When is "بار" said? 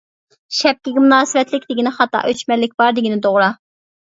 2.83-2.99